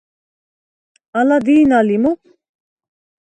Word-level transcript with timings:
ალა 1.19 1.37
დი̄ნა 1.45 1.79
ლი 1.87 1.97
მო̄? 2.03 2.15